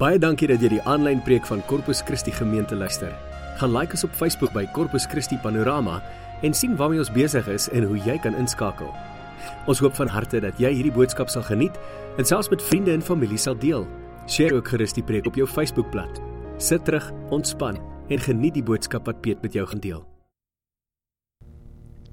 [0.00, 3.10] Baie dankie dat jy die aanlyn preek van Corpus Christi gemeente luister.
[3.60, 5.98] Gaan like ons op Facebook by Corpus Christi Panorama
[6.40, 8.88] en sien waarmee ons besig is en hoe jy kan inskakel.
[9.68, 11.76] Ons hoop van harte dat jy hierdie boodskap sal geniet
[12.16, 13.84] en selfs met vriende en familie sal deel.
[14.24, 16.22] Deel ook gerus die preek op jou Facebookblad.
[16.56, 17.76] Sit terug, ontspan
[18.08, 20.00] en geniet die boodskap wat Piet met jou gaan deel.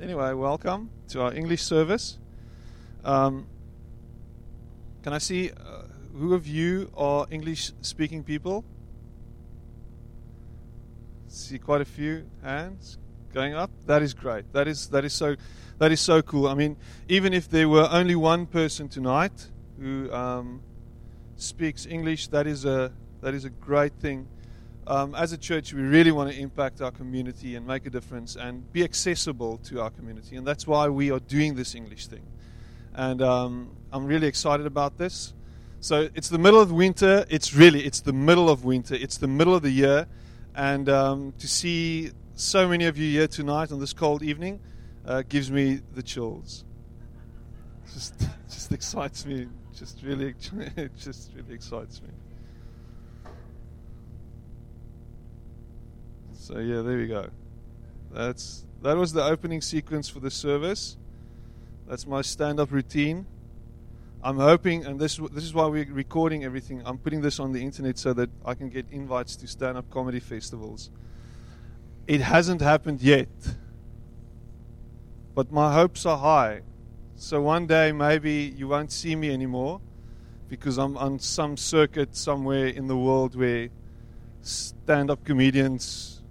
[0.02, 2.20] Anyway, welcome to our English service.
[3.06, 3.46] Um,
[5.04, 5.87] can I see uh,
[6.18, 8.66] who of you are English speaking people?
[11.28, 12.98] See quite a few hands
[13.34, 13.70] going up.
[13.86, 14.52] That is great.
[14.54, 15.36] That is that is so
[15.78, 16.48] that is so cool.
[16.48, 16.78] I mean,
[17.08, 19.48] even if there were only one person tonight
[19.80, 20.62] who um,
[21.36, 22.92] speaks English, that is a
[23.22, 24.28] that is a great thing.
[24.88, 28.38] Um, as a church, we really want to impact our community and make a difference
[28.38, 32.26] and be accessible to our community, and that's why we are doing this English thing.
[32.96, 35.34] And um, I'm really excited about this.
[35.80, 37.26] So it's the middle of winter.
[37.30, 38.96] It's really it's the middle of winter.
[38.96, 40.08] It's the middle of the year,
[40.56, 44.60] and um, to see so many of you here tonight on this cold evening
[45.06, 46.66] uh, gives me the chills.
[47.94, 49.48] Just just excites me.
[49.76, 50.34] Just really
[50.76, 52.10] it just really excites me.
[56.34, 57.30] So yeah, there we go.
[58.12, 60.98] That's that was the opening sequence for the service.
[61.88, 63.26] That's my stand-up routine.
[64.24, 66.82] I'm hoping, and this this is why we're recording everything.
[66.86, 70.20] I'm putting this on the internet so that I can get invites to stand-up comedy
[70.20, 70.90] festivals.
[72.08, 73.30] It hasn't happened yet,
[75.36, 76.62] but my hopes are high.
[77.16, 79.82] So one day maybe you won't see me anymore
[80.50, 83.70] because I'm on some circuit somewhere in the world where
[84.42, 86.22] stand-up comedians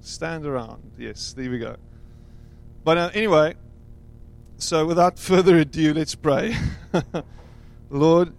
[0.00, 0.92] stand around.
[0.98, 1.76] Yes, there we go.
[2.84, 3.54] But uh, anyway,
[4.58, 6.54] so without further ado, let's pray.
[7.90, 8.34] Lord,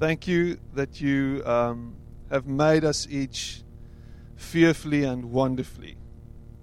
[0.00, 1.94] thank you that you um,
[2.30, 3.62] have made us each
[4.36, 5.96] fearfully and wonderfully.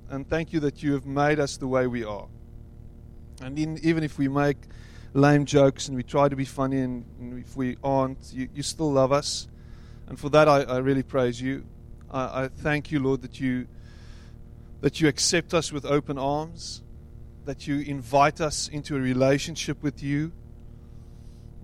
[0.10, 2.28] And thank you that you have made us the way we are.
[3.42, 4.58] And in, even if we make
[5.14, 8.64] lame jokes and we try to be funny, and, and if we aren't, you, you,
[8.64, 9.48] still love us.
[10.08, 11.66] And for that, I, I really praise you.
[12.12, 13.68] I, I thank you, Lord, that you
[14.82, 16.82] that you accept us with open arms,
[17.46, 20.32] that you invite us into a relationship with you,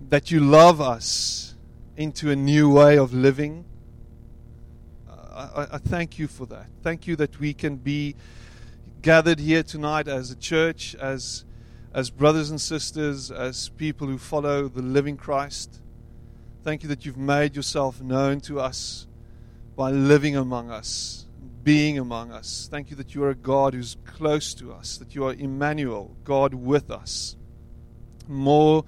[0.08, 1.54] that you love us
[1.96, 3.64] into a new way of living.
[5.08, 6.66] I, I, thank you for that.
[6.82, 8.16] Thank you that we can be
[9.02, 11.44] gathered here tonight as a church, as
[11.94, 15.80] as brothers and sisters, as people who follow the living Christ.
[16.62, 19.06] Thank you that you've made yourself known to us
[19.76, 21.27] by living among us
[21.68, 22.66] being among us.
[22.70, 26.16] Thank you that you are a God who's close to us, that you are Emmanuel,
[26.24, 27.36] God with us.
[28.26, 28.86] More,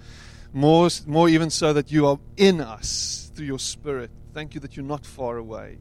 [0.55, 4.11] more, more even so that you are in us through your Spirit.
[4.33, 5.77] Thank you that you're not far away.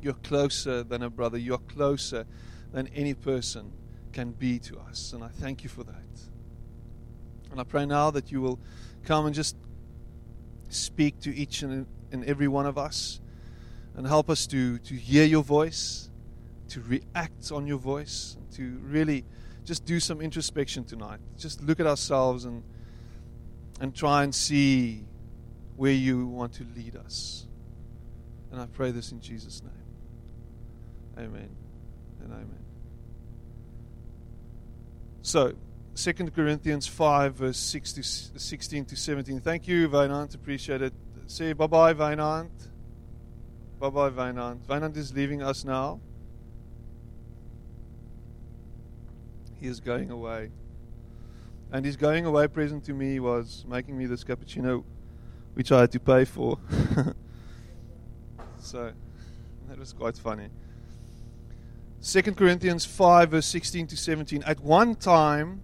[0.00, 1.36] You're closer than a brother.
[1.36, 2.24] You're closer
[2.72, 3.70] than any person
[4.14, 5.12] can be to us.
[5.12, 6.20] And I thank you for that.
[7.50, 8.58] And I pray now that you will
[9.04, 9.54] come and just
[10.70, 13.20] speak to each and, and every one of us
[13.96, 16.10] and help us to, to hear your voice,
[16.68, 19.24] to react on your voice, to really
[19.64, 21.20] just do some introspection tonight.
[21.38, 22.62] Just look at ourselves and,
[23.80, 25.06] and try and see
[25.76, 27.46] where you want to lead us.
[28.52, 31.26] And I pray this in Jesus' name.
[31.26, 31.56] Amen
[32.20, 32.64] and amen.
[35.22, 35.54] So,
[35.96, 39.40] 2 Corinthians 5, verse 6 to 16 to 17.
[39.40, 40.34] Thank you, Wynand.
[40.34, 40.92] Appreciate it.
[41.26, 42.50] Say bye bye, Wynand.
[43.84, 44.60] Bye bye, Wynand.
[44.66, 46.00] Wynand is leaving us now.
[49.60, 50.52] He is going away.
[51.70, 54.84] And his going away present to me was making me this cappuccino,
[55.52, 56.58] which I had to pay for.
[58.58, 58.90] so
[59.68, 60.48] that was quite funny.
[62.02, 64.44] 2 Corinthians 5, verse 16 to 17.
[64.44, 65.60] At one time,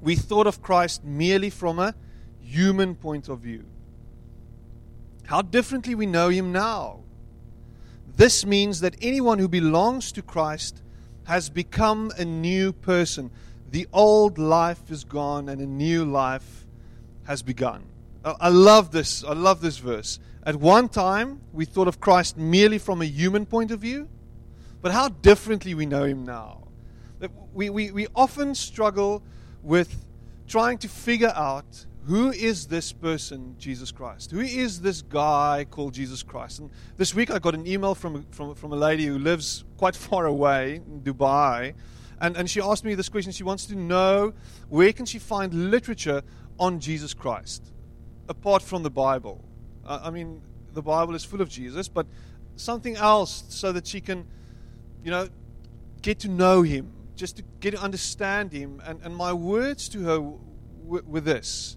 [0.00, 1.94] we thought of Christ merely from a
[2.40, 3.66] human point of view.
[5.24, 7.00] How differently we know him now.
[8.18, 10.82] This means that anyone who belongs to Christ
[11.26, 13.30] has become a new person.
[13.70, 16.66] The old life is gone and a new life
[17.28, 17.84] has begun.
[18.24, 19.22] I love this.
[19.22, 20.18] I love this verse.
[20.42, 24.08] At one time, we thought of Christ merely from a human point of view,
[24.82, 26.66] but how differently we know him now.
[27.54, 29.22] We, we, we often struggle
[29.62, 30.04] with
[30.48, 34.30] trying to figure out who is this person, Jesus Christ?
[34.30, 36.58] Who is this guy called Jesus Christ?
[36.58, 39.94] And this week I got an email from, from, from a lady who lives quite
[40.06, 41.74] far away in Dubai.
[42.20, 43.32] And, and she asked me this question.
[43.32, 44.34] She wants to know
[44.68, 46.22] where can she find literature
[46.58, 47.72] on Jesus Christ?
[48.28, 49.42] apart from the Bible.
[49.84, 50.42] Uh, I mean,
[50.74, 52.06] the Bible is full of Jesus, but
[52.56, 54.26] something else so that she can,
[55.02, 55.28] you know,
[56.02, 58.80] get to know him, just to get to understand him.
[58.84, 60.20] And, and my words to her
[60.84, 61.76] were this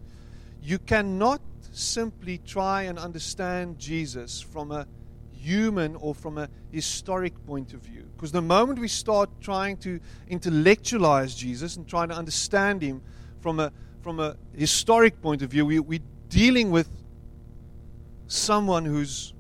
[0.62, 1.42] You cannot
[1.72, 4.86] simply try and understand Jesus from a
[5.32, 8.06] human or from a historic point of view.
[8.16, 13.02] Because the moment we start trying to intellectualize Jesus and trying to understand him
[13.42, 13.72] from a,
[14.02, 16.00] from a historic point of view, we, we're
[16.30, 16.90] dealing with
[18.28, 19.34] someone who's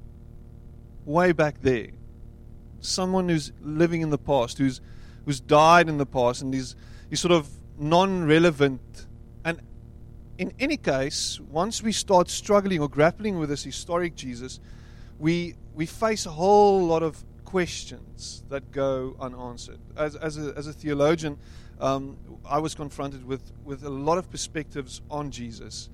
[1.05, 1.87] way back there.
[2.79, 4.81] Someone who's living in the past, who's,
[5.25, 6.75] who's died in the past, and is,
[7.11, 7.47] is sort of
[7.77, 9.05] non relevant.
[9.45, 9.61] And
[10.41, 14.59] in any case, once we start struggling or grappling with this historic Jesus,
[15.19, 19.77] we, we face a whole lot of questions that go unanswered.
[19.95, 21.37] As, as, a, as a theologian,
[21.79, 25.89] um, I was confronted with, with a lot of perspectives on Jesus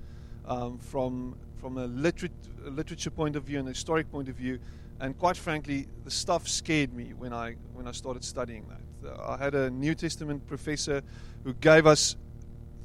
[0.46, 2.30] um, from, from a, literat-
[2.66, 4.58] a literature point of view and a historic point of view.
[4.98, 9.12] And quite frankly, the stuff scared me when I, when I started studying that.
[9.12, 11.02] Uh, I had a New Testament professor
[11.44, 12.16] who gave us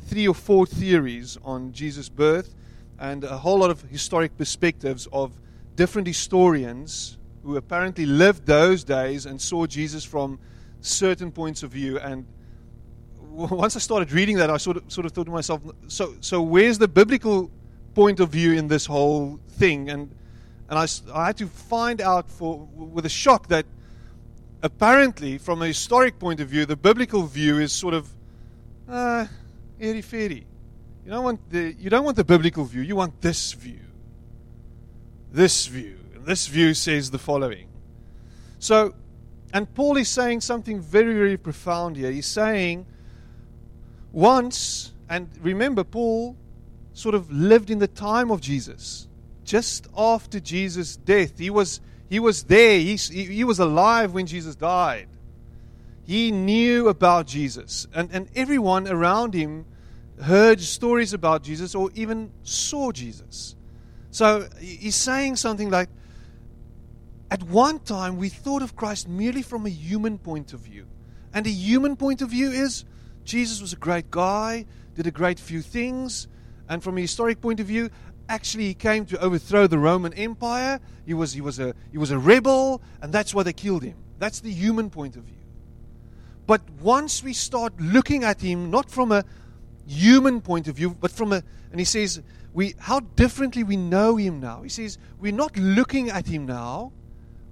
[0.04, 2.54] three or four theories on Jesus' birth
[3.00, 5.32] and a whole lot of historic perspectives of
[5.76, 10.40] different historians who apparently lived those days and saw Jesus from
[10.82, 12.00] certain points of view.
[12.00, 12.26] And
[13.30, 16.42] once I started reading that, I sort of, sort of thought to myself, so, so
[16.42, 17.52] where's the biblical
[17.96, 19.90] point of view in this whole thing?
[19.90, 20.16] And,
[20.70, 23.66] and I, I had to find out for, with a shock that
[24.62, 28.10] apparently, from a historic point of view, the biblical view is sort of
[28.88, 29.26] uh,
[29.80, 30.46] airy fairy.
[31.06, 32.82] You don't want the you don't want the biblical view.
[32.82, 33.80] You want this view.
[35.32, 35.98] This view.
[36.16, 37.68] And this view says the following.
[38.60, 38.94] So,
[39.54, 42.12] and Paul is saying something very very profound here.
[42.12, 42.86] He's saying
[44.12, 46.38] once, and remember, Paul
[46.94, 49.08] sort of lived in the time of Jesus,
[49.44, 51.40] just after Jesus' death.
[51.40, 52.80] He was he was there.
[52.80, 55.08] He, he was alive when Jesus died.
[56.06, 59.66] He knew about Jesus, and and everyone around him
[60.22, 63.56] heard stories about Jesus or even saw Jesus.
[64.12, 65.90] So he's saying something like,
[67.32, 70.86] at one time we thought of Christ merely from a human point of view.
[71.34, 72.86] And a human point of view is
[73.24, 76.28] Jesus was a great guy, did a great few things,
[76.70, 77.90] and from a historic point of view,
[78.30, 80.80] actually he came to overthrow the Roman Empire.
[81.08, 83.98] He was, he was, a, he was a rebel, and that's why they killed him.
[84.20, 85.43] That's the human point of view.
[86.46, 89.24] But once we start looking at him, not from a
[89.88, 92.22] human point of view, but from a, and he says,
[92.54, 94.62] we, how differently we know him now.
[94.62, 96.92] He says, we're not looking at him now,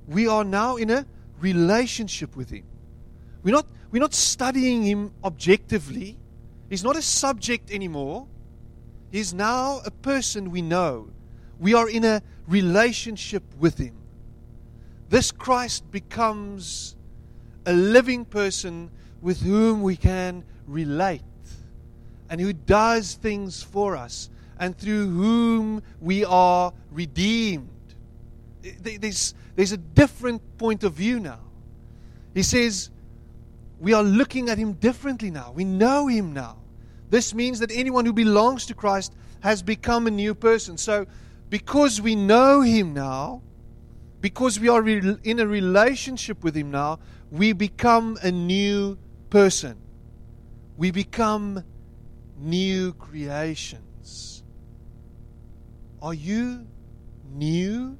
[0.08, 1.06] we are now in a
[1.40, 2.66] relationship with him.
[3.44, 6.18] We're not, we're not studying him objectively.
[6.70, 8.28] He's not a subject anymore.
[9.12, 11.10] He's now a person we know.
[11.60, 13.96] We are in a relationship with him.
[15.10, 16.96] This Christ becomes
[17.66, 18.90] a living person
[19.22, 21.22] with whom we can relate
[22.30, 24.30] and who does things for us
[24.60, 27.68] and through whom we are redeemed.
[28.62, 31.40] There's, there's a different point of view now.
[32.34, 32.90] He says,
[33.80, 35.52] we are looking at him differently now.
[35.52, 36.58] We know him now.
[37.10, 40.78] This means that anyone who belongs to Christ has become a new person.
[40.78, 41.08] So,
[41.50, 43.42] because we know him now,
[44.22, 47.00] because we are in a relationship with him now,
[47.32, 48.98] we become a new
[49.30, 49.78] person.
[50.76, 51.64] We become
[52.38, 54.44] new creations.
[56.02, 56.68] Are you
[57.32, 57.98] new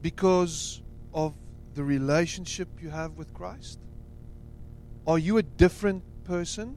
[0.00, 0.80] because
[1.12, 1.34] of
[1.74, 3.80] the relationship you have with Christ?
[5.06, 6.76] Are you a different person?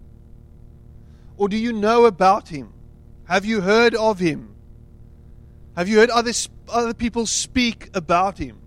[1.37, 2.73] Or do you know about Him?
[3.25, 4.55] Have you heard of Him?
[5.75, 6.31] Have you heard other,
[6.69, 8.60] other people speak about Him?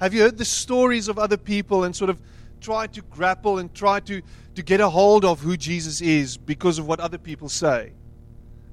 [0.00, 2.20] Have you heard the stories of other people and sort of
[2.60, 4.22] tried to grapple and try to,
[4.54, 7.92] to get a hold of who Jesus is because of what other people say?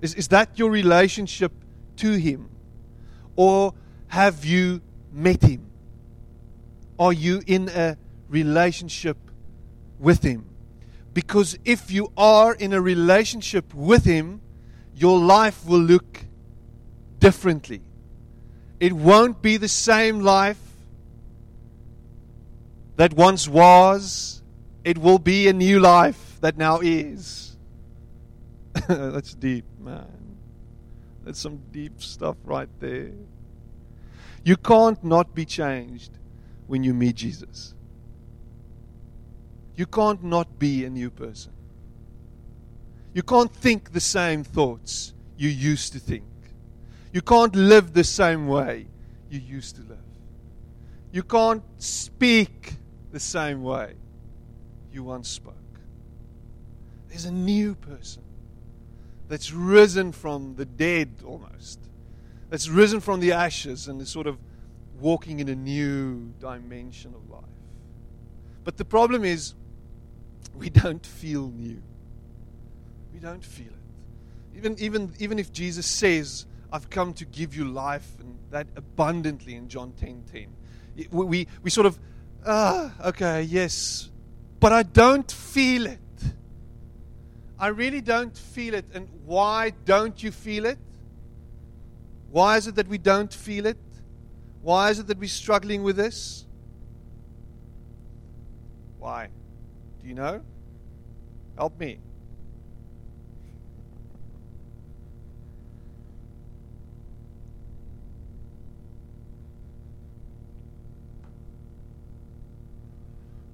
[0.01, 1.51] Is, is that your relationship
[1.97, 2.49] to Him?
[3.35, 3.73] Or
[4.07, 5.71] have you met Him?
[6.99, 7.97] Are you in a
[8.29, 9.17] relationship
[9.99, 10.45] with Him?
[11.13, 14.41] Because if you are in a relationship with Him,
[14.93, 16.25] your life will look
[17.19, 17.81] differently.
[18.79, 20.59] It won't be the same life
[22.95, 24.41] that once was,
[24.83, 27.57] it will be a new life that now is.
[28.87, 30.37] That's deep, man.
[31.23, 33.11] That's some deep stuff right there.
[34.43, 36.11] You can't not be changed
[36.67, 37.73] when you meet Jesus.
[39.75, 41.51] You can't not be a new person.
[43.13, 45.13] You can't think the same thoughts.
[45.37, 46.23] you used to think.
[47.11, 48.87] You can't live the same way
[49.29, 49.97] you used to live.
[51.11, 52.73] You can't speak
[53.15, 53.93] the same way
[54.91, 55.55] you once spoke.
[57.07, 58.23] There's a new person
[59.29, 61.79] that's risen from the dead almost,
[62.49, 64.37] that's risen from the ashes and is sort of
[64.99, 67.45] walking in a new dimension of life.
[68.65, 69.53] But the problem is,
[70.53, 71.81] we don't feel new.
[73.13, 74.57] We don't feel it.
[74.57, 79.55] Even, even, even if Jesus says, I've come to give you life and that abundantly
[79.55, 80.47] in John 10 10,
[81.11, 81.97] we, we, we sort of,
[82.45, 84.09] ah, okay, yes,
[84.59, 85.99] but I don't feel it.
[87.57, 88.85] I really don't feel it.
[88.93, 90.77] And why don't you feel it?
[92.29, 93.77] Why is it that we don't feel it?
[94.61, 96.45] Why is it that we're struggling with this?
[98.99, 99.29] Why?
[100.01, 100.41] Do you know?
[101.55, 101.99] Help me.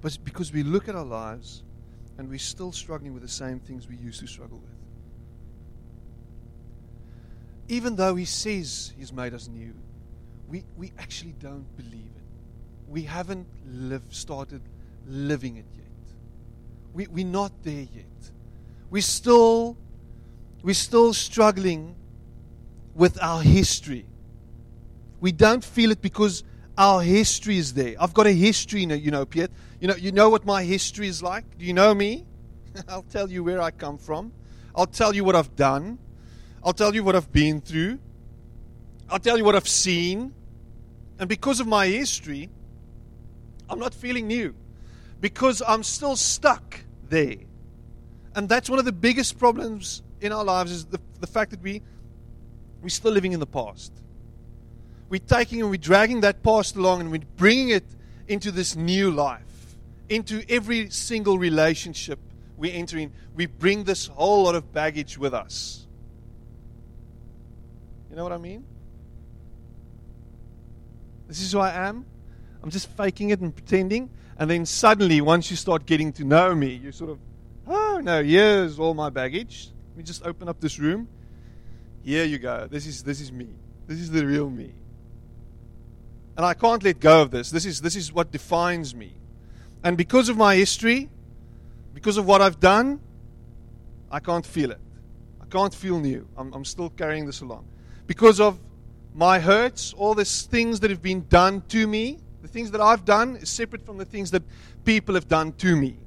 [0.02, 1.62] But because we look at our lives
[2.18, 4.68] and we're still struggling with the same things we used to struggle with.
[7.68, 9.72] Even though He says He's made us new,
[10.48, 12.22] we, we actually don't believe it.
[12.88, 13.46] We haven't
[14.10, 14.60] started
[15.06, 15.86] living it yet.
[16.92, 18.04] We, we're not there yet.
[18.90, 19.78] We're still,
[20.62, 21.94] we're still struggling
[22.94, 24.04] with our history.
[25.20, 26.44] We don't feel it because
[26.76, 27.94] our history is there.
[28.00, 29.50] I've got a history, you know, Piet.
[29.80, 31.58] You know, you know what my history is like?
[31.58, 32.24] Do you know me?
[32.88, 34.32] I'll tell you where I come from.
[34.74, 35.98] I'll tell you what I've done.
[36.64, 37.98] I'll tell you what I've been through.
[39.10, 40.32] I'll tell you what I've seen.
[41.18, 42.48] And because of my history,
[43.68, 44.54] I'm not feeling new.
[45.20, 47.36] Because I'm still stuck there.
[48.34, 51.60] And that's one of the biggest problems in our lives is the, the fact that
[51.60, 51.82] we,
[52.80, 53.92] we're still living in the past
[55.12, 57.84] we're taking and we're dragging that past along and we're bringing it
[58.28, 59.76] into this new life,
[60.08, 62.18] into every single relationship
[62.56, 63.12] we enter in.
[63.34, 65.86] We bring this whole lot of baggage with us.
[68.08, 68.64] You know what I mean?
[71.28, 72.06] This is who I am.
[72.62, 74.08] I'm just faking it and pretending.
[74.38, 77.18] And then suddenly, once you start getting to know me, you sort of,
[77.68, 79.72] oh no, here's all my baggage.
[79.90, 81.06] Let me just open up this room.
[82.02, 82.66] Here you go.
[82.66, 83.48] This is this is me.
[83.86, 84.72] This is the real me.
[86.36, 87.50] And I can't let go of this.
[87.50, 89.12] This is, this is what defines me.
[89.84, 91.10] And because of my history,
[91.94, 93.00] because of what I've done,
[94.10, 94.80] I can't feel it.
[95.40, 96.26] I can't feel new.
[96.36, 97.66] I'm, I'm still carrying this along.
[98.06, 98.58] Because of
[99.14, 103.04] my hurts, all these things that have been done to me, the things that I've
[103.04, 104.42] done is separate from the things that
[104.84, 105.98] people have done to me.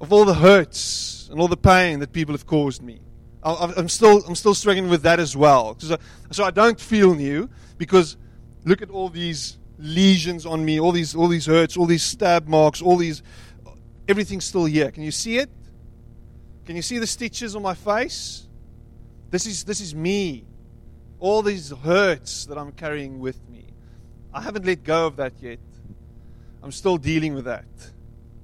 [0.00, 3.00] Of all the hurts and all the pain that people have caused me.
[3.42, 5.74] I'm still, I'm still struggling with that as well.
[5.78, 5.96] So,
[6.30, 8.18] so I don't feel new because
[8.64, 12.46] Look at all these lesions on me, all these all these hurts, all these stab
[12.46, 13.22] marks, all these
[14.08, 14.90] everything's still here.
[14.90, 15.50] Can you see it?
[16.66, 18.46] Can you see the stitches on my face?
[19.30, 20.44] This is this is me.
[21.18, 23.66] All these hurts that I'm carrying with me.
[24.32, 25.58] I haven't let go of that yet.
[26.62, 27.64] I'm still dealing with that.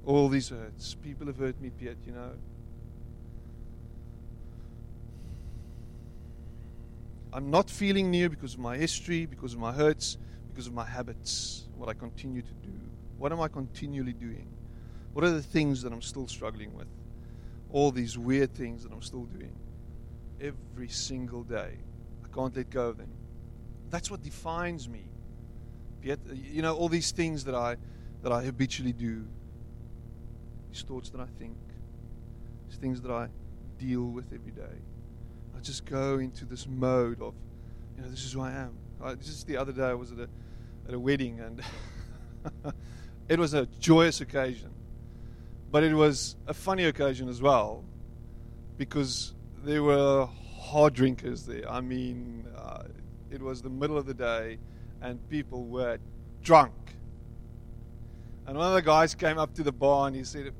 [0.04, 0.94] All these hurts.
[0.94, 2.32] People have hurt me, Piet, you know.
[7.32, 10.16] I'm not feeling new because of my history, because of my hurts,
[10.50, 12.72] because of my habits, what I continue to do.
[13.18, 14.48] What am I continually doing?
[15.12, 16.86] What are the things that I'm still struggling with?
[17.70, 19.54] All these weird things that I'm still doing
[20.40, 21.78] every single day.
[22.24, 23.10] I can't let go of them.
[23.90, 25.04] That's what defines me.
[26.02, 27.76] Yet, uh, you know, all these things that I
[28.22, 29.24] that I habitually do,
[30.70, 31.56] these thoughts that I think,
[32.68, 33.28] these things that I
[33.78, 34.80] deal with every day.
[35.56, 37.34] I just go into this mode of,
[37.96, 38.76] you know, this is who I am.
[39.02, 40.28] Uh, just the other day, I was at a,
[40.86, 41.62] at a wedding and
[43.28, 44.70] it was a joyous occasion.
[45.70, 47.84] But it was a funny occasion as well
[48.76, 49.34] because
[49.64, 51.68] there were hard drinkers there.
[51.70, 52.84] I mean, uh,
[53.30, 54.58] it was the middle of the day
[55.00, 55.98] and people were
[56.42, 56.74] drunk.
[58.46, 60.52] And one of the guys came up to the bar and he said,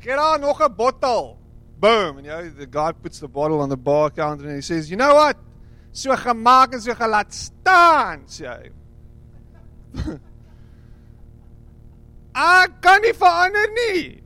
[0.00, 1.38] Get on, nog a bottle
[1.82, 2.18] boom.
[2.18, 4.90] And you know, the guy puts the bottle on the bar counter and he says,
[4.90, 5.36] You know what?
[5.92, 8.70] So gemaak en so gelaat staan, sê hy.
[12.32, 14.22] Ek kan nie verander nie.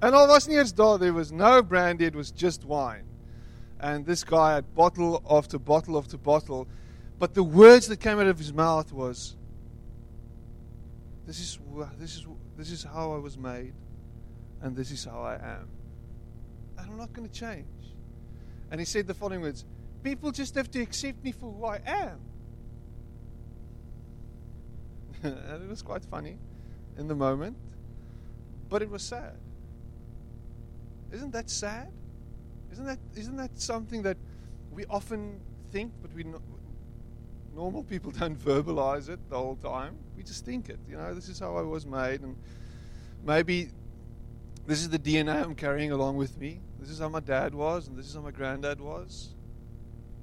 [0.00, 3.04] And all was nie eens daar, there was no brandy, it was just wine.
[3.78, 6.66] And this guy had bottle after bottle after bottle,
[7.18, 9.36] but the words that came out of his mouth was
[11.26, 11.58] this is
[11.98, 12.26] this is
[12.56, 13.74] this is how I was made
[14.64, 15.68] and this is how I am.
[16.78, 17.66] And I'm not going to change.
[18.70, 19.64] And he said the following words
[20.02, 22.20] People just have to accept me for who I am.
[25.22, 26.38] and it was quite funny
[26.98, 27.56] in the moment,
[28.68, 29.36] but it was sad.
[31.12, 31.92] Isn't that sad?
[32.72, 34.16] Isn't that, isn't that something that
[34.72, 35.40] we often
[35.72, 36.40] think, but we no,
[37.54, 39.96] normal people don't verbalize it the whole time?
[40.16, 40.78] We just think it.
[40.88, 42.36] You know, this is how I was made, and
[43.24, 43.70] maybe
[44.66, 46.60] this is the DNA I'm carrying along with me.
[46.80, 49.34] This is how my dad was, and this is how my granddad was.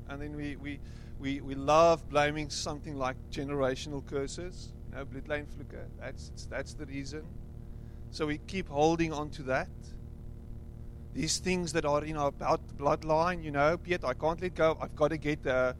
[0.09, 0.79] And then we, we,
[1.19, 4.73] we, we love blaming something like generational curses.
[4.89, 5.85] You know, bloedlynvloeke.
[5.99, 7.23] That's, that's the reason.
[8.09, 9.69] So we keep holding on to that.
[11.13, 14.77] These things that are, know, about bloodline, you know, Piet, I can't let go.
[14.81, 15.73] I've got to get uh,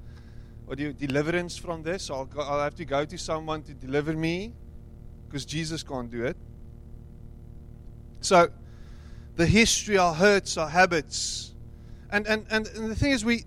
[0.65, 2.09] what do you, deliverance from this.
[2.09, 4.53] I'll, go, I'll have to go to someone to deliver me
[5.27, 6.37] because Jesus can't do it.
[8.21, 8.49] So,
[9.35, 11.53] the history, our hurts, our habits.
[12.11, 13.45] And, and, and, and the thing is, we,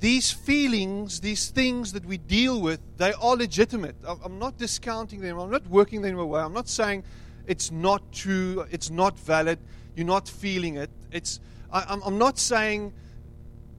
[0.00, 3.96] these feelings, these things that we deal with, they are legitimate.
[4.06, 5.38] I'm not discounting them.
[5.38, 6.40] I'm not working them away.
[6.40, 7.04] I'm not saying
[7.46, 9.58] it's not true, it's not valid,
[9.94, 10.90] you're not feeling it.
[11.12, 11.40] It's,
[11.72, 12.92] I, am not saying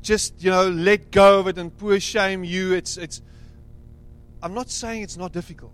[0.01, 2.73] just, you know, let go of it and poor shame you.
[2.73, 3.21] It's, it's,
[4.41, 5.73] I'm not saying it's not difficult.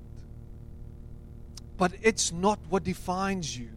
[1.78, 3.70] But it's not what defines you.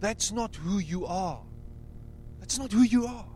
[0.00, 1.40] That's not who you are.
[2.40, 3.26] That's not who you are.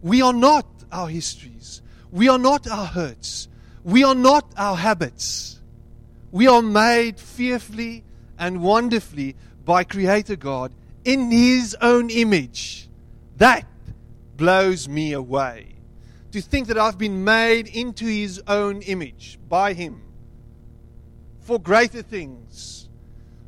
[0.00, 1.82] We are not our histories.
[2.10, 3.48] We are not our hurts.
[3.84, 5.60] We are not our habits.
[6.30, 8.04] We are made fearfully
[8.38, 10.72] and wonderfully by Creator God
[11.04, 12.88] in His own image.
[13.36, 13.66] That
[14.36, 15.74] blows me away.
[16.32, 20.02] To think that I've been made into His own image by Him
[21.40, 22.88] for greater things,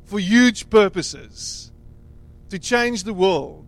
[0.04, 1.70] for huge purposes
[2.50, 3.66] to change the world,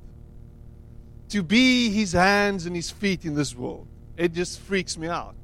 [1.30, 3.86] to be his hands and his feet in this world.
[4.16, 5.34] It just freaks me out.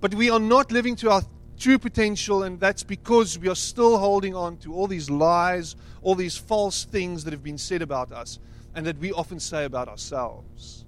[0.00, 1.22] But we are not living to our
[1.58, 6.14] true potential, and that's because we are still holding on to all these lies, all
[6.14, 8.38] these false things that have been said about us,
[8.74, 10.84] and that we often say about ourselves.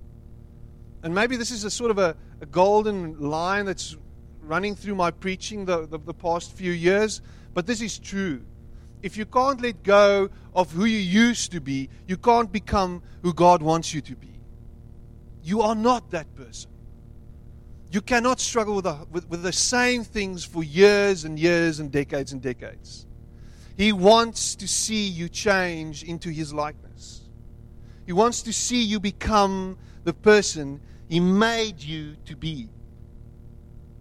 [1.03, 3.97] And maybe this is a sort of a, a golden line that's
[4.43, 7.21] running through my preaching the, the, the past few years,
[7.55, 8.45] but this is true
[9.07, 13.33] if you can't let go of who you used to be, you can't become who
[13.33, 14.41] God wants you to be.
[15.45, 16.73] You are not that person.
[17.93, 21.93] You cannot struggle with the, with, with the same things for years and years and
[21.93, 23.07] decades and decades.
[23.77, 27.29] He wants to see you change into His likeness.
[28.07, 32.69] He wants to see you become the person He made you to be.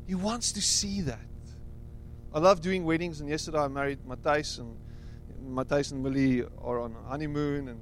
[0.08, 1.20] He wants to see that.
[2.34, 4.76] I love doing weddings, and yesterday I married Matthijs, and
[5.54, 7.80] Matthijs and Millie are on honeymoon and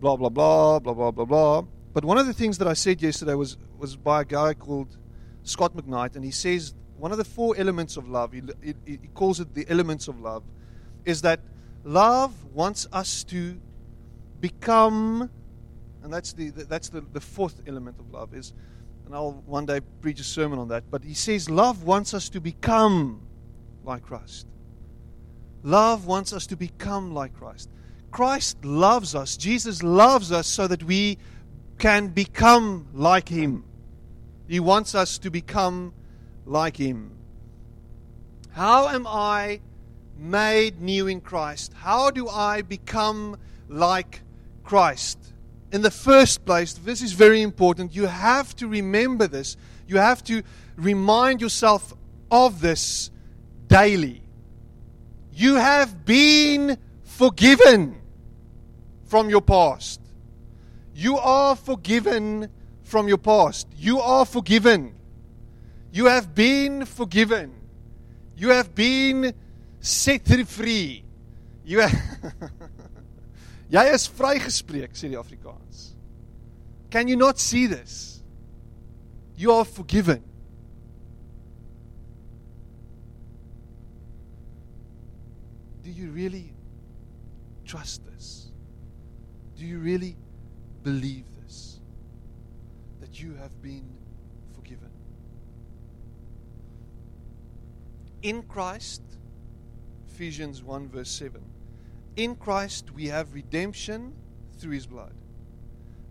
[0.00, 1.62] blah, blah, blah, blah, blah, blah, blah.
[1.92, 4.96] But one of the things that I said yesterday was, was by a guy called
[5.42, 9.08] Scot McKnight, and he says one of the four elements of love, he, he, he
[9.14, 10.42] calls it the elements of love,
[11.04, 11.40] is that
[11.82, 13.60] love wants us to
[14.40, 15.30] become,
[16.02, 18.52] and that's the, that's the, the fourth element of love is,
[19.06, 20.84] and I'll one day preach a sermon on that.
[20.90, 23.22] But he says love wants us to become
[23.82, 24.46] like Christ.
[25.62, 27.70] Love wants us to become like Christ.
[28.10, 29.36] Christ loves us.
[29.36, 31.18] Jesus loves us so that we
[31.78, 33.64] can become like Him.
[34.48, 35.94] He wants us to become
[36.44, 37.12] like Him.
[38.50, 39.60] How am I
[40.18, 41.72] made new in Christ?
[41.74, 43.36] How do I become
[43.68, 44.22] like
[44.64, 45.18] Christ?
[45.72, 47.94] In the first place, this is very important.
[47.94, 49.56] You have to remember this.
[49.86, 50.42] You have to
[50.76, 51.94] remind yourself
[52.30, 53.10] of this
[53.68, 54.22] daily.
[55.40, 57.96] You have been forgiven
[59.06, 59.98] from your past.
[60.94, 62.50] You are forgiven
[62.82, 63.66] from your past.
[63.74, 64.94] You are forgiven.
[65.92, 67.54] You have been forgiven.
[68.36, 69.32] You have been
[69.80, 71.04] set free.
[71.64, 71.88] You
[73.70, 75.96] Jy is vrygespreek, sê die Afrikaans.
[76.90, 78.20] Can you not see this?
[79.38, 80.20] You are forgiven.
[86.00, 86.52] You really
[87.64, 88.50] trust this?
[89.56, 90.16] Do you really
[90.82, 91.80] believe this?
[93.00, 93.88] That you have been
[94.54, 94.90] forgiven?
[98.22, 99.02] In Christ,
[100.08, 101.42] Ephesians 1, verse 7.
[102.16, 104.14] In Christ we have redemption
[104.58, 105.14] through his blood,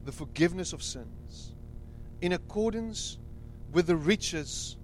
[0.05, 1.55] the forgiveness of sins,
[2.21, 3.19] in accordance
[3.71, 4.77] with the riches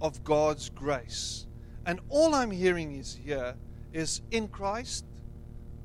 [0.00, 1.46] of God's grace.
[1.86, 3.54] And all I'm hearing is here
[3.92, 5.04] is in Christ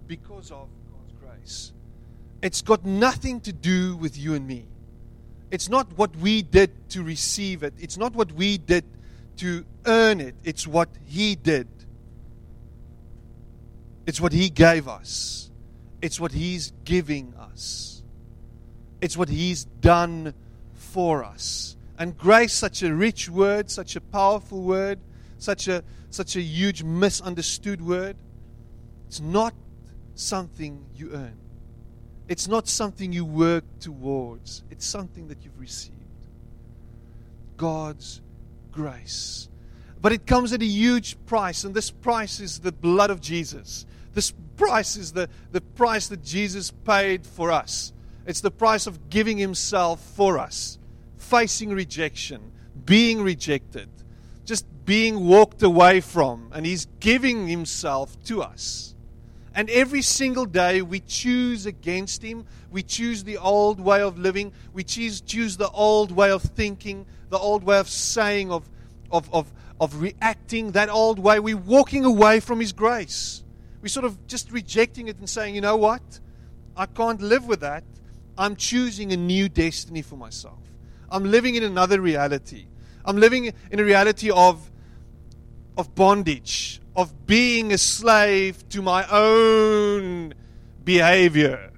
[0.08, 1.74] because of God's grace.
[2.42, 4.66] It's got nothing to do with you and me.
[5.52, 8.86] It's not what we did to receive it, it's not what we did
[9.38, 11.68] to earn it, it's what He did.
[14.06, 15.50] It's what He gave us,
[16.02, 18.04] it's what He's giving us,
[19.00, 20.34] it's what He's done
[20.74, 21.78] for us.
[21.98, 25.00] And grace, such a rich word, such a powerful word,
[25.38, 25.84] such a,
[26.14, 28.16] such a huge misunderstood word.
[29.08, 29.54] It's not
[30.16, 31.38] something you earn.
[32.28, 35.98] It's not something you work towards, it's something that you've received.
[37.58, 38.22] God's
[38.72, 39.50] grace.
[40.02, 43.86] But it comes at a huge price, and this price is the blood of Jesus.
[44.14, 47.94] This price is the, the price that Jesus paid for us.
[48.26, 50.78] It's the price of giving Himself for us,
[51.18, 52.52] facing rejection,
[52.86, 53.90] being rejected,
[54.86, 58.96] being walked away from, and He's giving Himself to us.
[59.56, 62.46] And every single day we choose against Him.
[62.72, 64.52] We choose the old way of living.
[64.74, 68.68] We choose, choose the old way of thinking, the old way of saying, of,
[69.12, 71.40] of, of, of reacting, that old way.
[71.40, 73.44] We're walking away from His grace.
[73.82, 76.02] We're sort of just rejecting it and saying, you know what?
[76.76, 77.84] I can't live with that.
[78.38, 80.58] I'm choosing a new destiny for myself.
[81.12, 82.66] I'm living in another reality.
[83.06, 84.72] I'm living in a reality of,
[85.78, 90.34] of bondage, of being a slave to my own
[90.84, 91.72] behavior.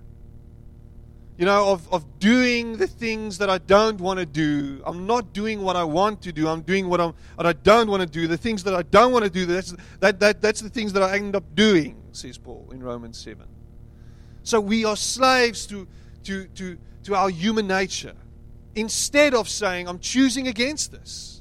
[1.38, 4.82] You know, of, of doing the things that I don't want to do.
[4.86, 6.48] I'm not doing what I want to do.
[6.48, 8.26] I'm doing what, I'm, what I don't want to do.
[8.28, 11.04] The things that I don't want to do, that's, that, that, that's the things that
[11.04, 13.46] I end up doing, says Paul in Romans 7.
[14.44, 15.88] So we are slaves to,
[16.24, 18.14] to, to, to our human nature.
[18.76, 21.35] Instead of saying, I'm choosing against this,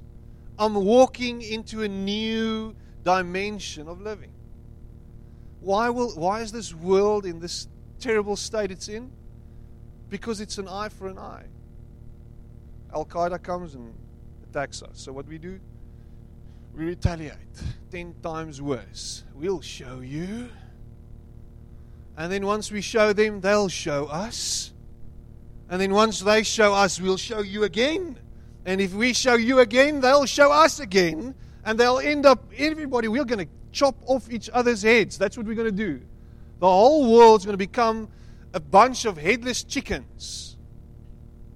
[0.59, 4.33] I'm walking into a new dimension of living.
[5.61, 9.11] Why, will, why is this world in this terrible state it's in?
[10.11, 11.47] Because it's an eye for an eye.
[12.95, 13.95] Al Qaeda comes and
[14.49, 14.91] attacks us.
[14.95, 15.59] So, what we do?
[16.75, 17.35] We retaliate.
[17.91, 19.25] Ten times worse.
[19.35, 20.49] We'll show you.
[22.17, 24.73] And then once we show them, they'll show us.
[25.69, 28.19] And then once they show us, we'll show you again.
[28.67, 33.09] And if we show you again, they'll show us again and they'll end up, everybody,
[33.09, 35.19] we're going to chop off each other's heads.
[35.19, 36.01] That's what we're going to do.
[36.61, 38.09] The whole world's going to become
[38.53, 40.57] a bunch of headless chickens.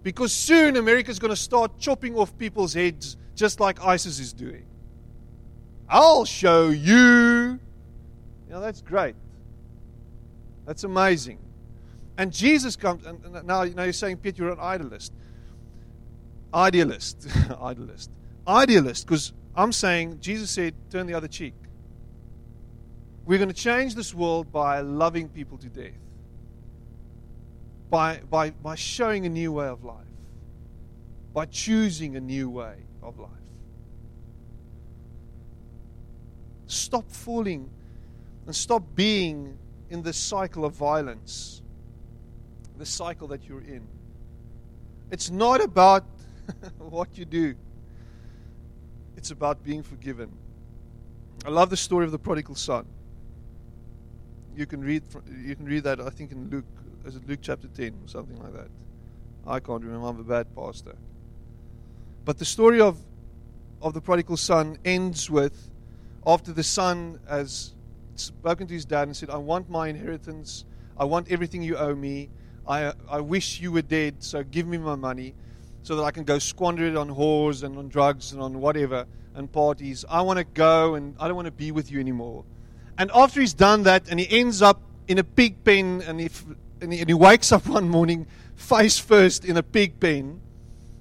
[0.03, 4.65] Because soon America's going to start chopping off people's heads just like ISIS is doing.
[5.89, 7.59] I'll show you.
[8.49, 9.15] You that's great.
[10.67, 11.39] That's amazing.
[12.19, 15.13] And Jesus comes, and now, now you're saying, Peter, you're an idealist.
[16.55, 17.27] Idealist.
[17.61, 18.11] idealist.
[18.47, 21.55] Idealist, because I'm saying Jesus said, turn the other cheek.
[23.27, 25.93] We're going to change this world by loving people to death,
[27.91, 30.07] by, by, by showing a new way of life,
[31.35, 33.31] by choosing a new way of life.
[36.67, 37.69] Stop falling
[38.47, 39.59] and stop being
[39.91, 41.61] in this cycle of violence,
[42.79, 43.87] the cycle that you're in.
[45.11, 46.05] It's not about
[46.79, 47.55] what you do.
[49.17, 50.31] It's about being forgiven.
[51.45, 52.87] I love the story of the prodigal son.
[54.57, 55.03] You can read
[55.45, 56.65] you can read that I think in Luke
[57.05, 58.69] is it Luke chapter 10 or something like that.
[59.47, 60.07] I can't remember.
[60.07, 60.97] I'm a bad pastor.
[62.25, 62.99] But the story of
[63.81, 65.71] of the prodigal son ends with
[66.27, 67.75] after the son has
[68.17, 70.65] spoken to his dad and said, I want my inheritance.
[70.97, 72.29] I want everything you owe me.
[72.67, 75.35] I, I wish you were dead, so give me my money
[75.89, 79.07] so that I can go squander it on whores and on drugs and on whatever
[79.35, 80.05] and parties.
[80.07, 82.45] I want to go and I don't want to be with you anymore.
[82.99, 86.29] And after he's done that and he ends up in a pig pen and, he,
[86.83, 90.43] and he, and he wakes up one morning face first in a pig pen,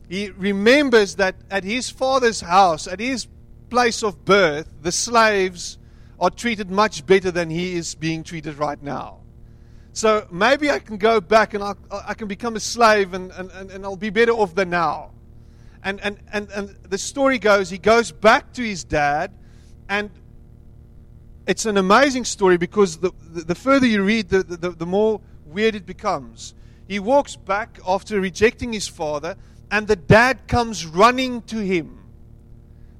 [0.07, 3.27] he remembers that at his father's house, at his
[3.69, 5.79] place of birth, the slaves
[6.17, 9.19] are treated much better than he is being treated right now.
[9.97, 13.71] So maybe I can go back and I'll, I can become a slave and, and,
[13.71, 15.09] and I'll be better off than now.
[15.83, 19.33] And, and, and, and the story goes he goes back to his dad,
[19.89, 20.11] and
[21.47, 25.19] it's an amazing story because the, the, the further you read, the, the, the more
[25.47, 26.53] weird it becomes.
[26.87, 29.35] He walks back after rejecting his father,
[29.71, 31.97] and the dad comes running to him.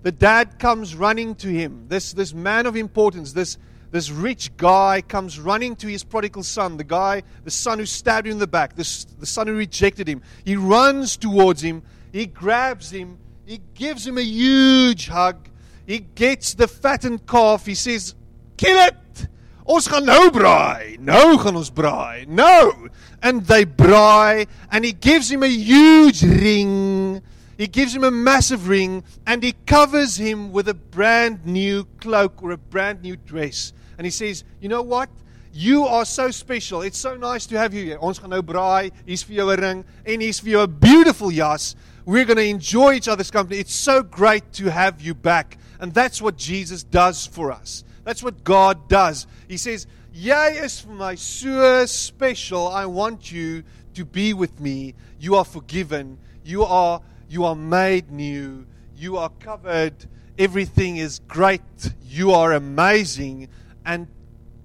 [0.02, 1.86] The dad comes running to him.
[1.90, 3.60] This, this man of importance, this,
[3.92, 8.28] this rich guy comes running to his prodigal son, the guy, the son who stabbed
[8.28, 10.22] him in the back, this, the son who rejected him.
[10.44, 15.50] He runs towards him, he grabs him, he gives him a huge hug,
[15.86, 18.14] he gets the fattened calf, he says,
[18.58, 19.28] Kill it!
[19.68, 20.96] Ons gaan nou braai.
[21.04, 22.26] Nou gaan ons braai.
[22.28, 22.90] Nou.
[23.22, 27.22] And they braai and he gives him a huge ring.
[27.58, 32.42] He gives him a massive ring and he covers him with a brand new cloak
[32.42, 33.74] or a brand new dress.
[33.98, 35.10] And he says, "You know what?
[35.54, 36.82] You are so special.
[36.82, 37.98] It's so nice to have you here.
[38.00, 38.92] Ons gaan nou braai.
[39.06, 41.76] Hier's vir jou 'n ring en hier's vir jou 'n beautiful jas.
[42.06, 43.60] We're going to enjoy each other's company.
[43.60, 47.84] It's so great to have you back." And that's what Jesus does for us.
[48.04, 49.26] That's what God does.
[49.48, 52.68] He says, "Jy is vir my so special.
[52.68, 53.64] I want you
[53.96, 54.94] to be with me.
[55.20, 56.18] You are forgiven.
[56.44, 58.66] You are you are made new.
[58.96, 59.94] You are covered.
[60.38, 61.62] Everything is great.
[62.08, 63.50] You are amazing."
[63.88, 64.08] And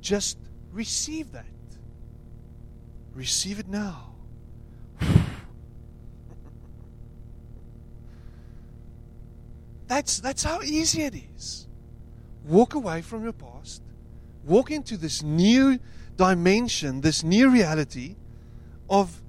[0.03, 0.37] just
[0.73, 1.47] receive that.
[3.15, 4.15] Receive it now.
[9.87, 11.69] that's, that's how easy it is.
[12.45, 13.83] Walk away from your past,
[14.45, 15.79] walk into this new
[16.17, 18.17] dimension, this new reality
[18.91, 19.23] of,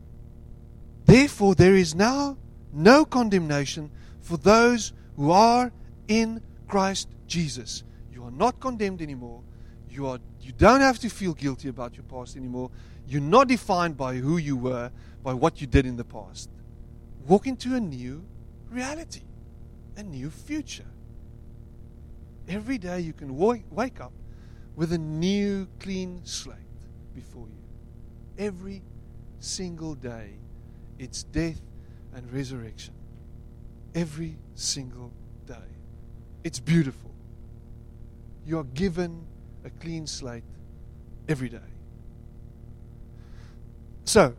[1.05, 2.37] therefore, there is now
[2.73, 5.71] no condemnation for those who are
[6.07, 7.83] in Christ Jesus.
[8.11, 9.43] You are not condemned anymore.
[9.93, 12.71] You are you don't have to feel guilty about your past anymore.
[13.07, 16.49] You're not defined by who you were, by what you did in the past.
[17.27, 18.25] Walk into a new
[18.71, 19.21] reality,
[19.95, 20.89] a new future.
[22.49, 24.11] Every day you can wake up
[24.75, 26.57] with a new, clean slate
[27.13, 28.43] before you.
[28.43, 28.81] Every
[29.39, 30.31] single day,
[30.97, 31.61] it's death
[32.15, 32.95] and resurrection.
[33.93, 35.11] Every single
[35.45, 35.69] day.
[36.43, 37.11] It's beautiful.
[38.45, 39.25] You are given
[39.65, 40.43] a clean slate
[41.27, 41.57] every day.
[44.05, 44.35] So,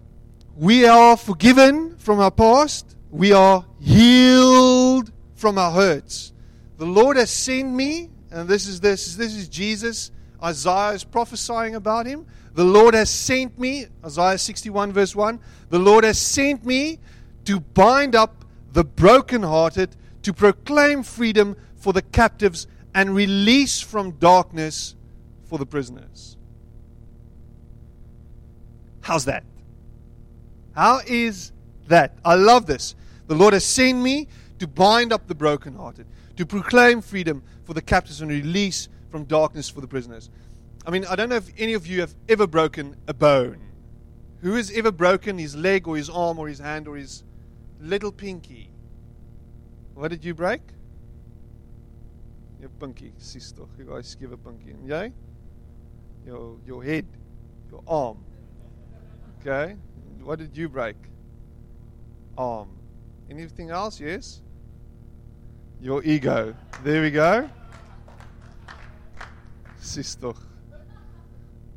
[0.56, 2.96] we are forgiven from our past.
[3.10, 6.32] We are healed from our hurts.
[6.76, 10.10] The Lord has sent me, and this is this this is Jesus.
[10.42, 12.26] Isaiah is prophesying about him.
[12.54, 15.40] The Lord has sent me, Isaiah 61 verse 1.
[15.70, 16.98] The Lord has sent me
[17.46, 24.94] to bind up the brokenhearted, to proclaim freedom for the captives and release from darkness
[25.54, 26.36] for the prisoners.
[29.02, 29.44] How's that?
[30.72, 31.52] How is
[31.86, 32.18] that?
[32.24, 32.96] I love this.
[33.28, 34.26] The Lord has sent me
[34.58, 39.70] to bind up the brokenhearted, to proclaim freedom for the captives and release from darkness
[39.70, 40.28] for the prisoners.
[40.84, 43.60] I mean, I don't know if any of you have ever broken a bone.
[44.40, 47.22] Who has ever broken his leg or his arm or his hand or his
[47.80, 48.70] little pinky?
[49.94, 50.62] What did you break?
[52.58, 53.62] Your pinky, sister.
[53.78, 54.74] You guys give a pinky.
[54.88, 55.12] Jy?
[56.26, 57.06] Your your head,
[57.70, 58.24] your arm.
[59.40, 59.76] Okay?
[60.22, 60.96] What did you break?
[62.38, 62.70] Arm.
[63.30, 64.00] Anything else?
[64.00, 64.40] Yes?
[65.80, 66.54] Your ego.
[66.82, 67.50] There we go.
[69.80, 70.32] Sister.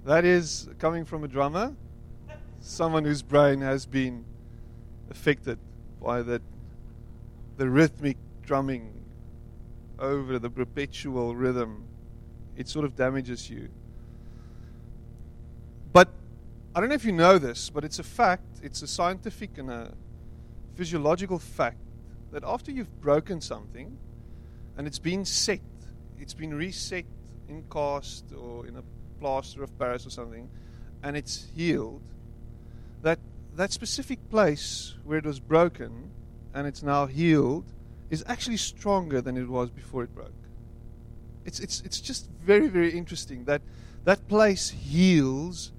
[0.05, 1.75] That is coming from a drummer,
[2.61, 4.23] someone whose brain has been
[5.09, 5.59] affected
[6.01, 6.41] by that
[7.57, 8.93] the rhythmic drumming
[9.99, 11.83] over the perpetual rhythm.
[12.55, 13.69] It sort of damages you.
[16.77, 19.71] I don't know if you know this, but it's a fact, it's a scientific and
[19.71, 19.91] a
[20.75, 21.79] physiological fact
[22.31, 23.97] that after you've broken something
[24.77, 25.59] and it's been set,
[26.19, 27.05] it's been reset
[27.49, 28.83] in cast or in a
[29.19, 30.47] plaster of Paris or something,
[31.01, 32.03] and it's healed,
[33.01, 33.17] that
[33.55, 36.11] that specific place where it was broken
[36.53, 37.65] and it's now healed
[38.11, 40.43] is actually stronger than it was before it broke.
[41.43, 43.63] It's, it's, it's just very, very interesting that
[44.03, 45.71] that place heals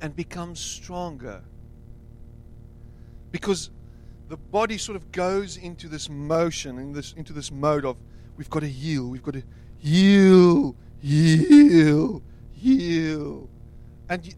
[0.00, 1.42] and becomes stronger.
[3.32, 3.70] Because
[4.28, 7.96] the body sort of goes into this motion, in this, into this mode of
[8.36, 9.42] we've got to heal, we've got to
[9.78, 13.48] heal, heal, heal.
[14.08, 14.32] And you,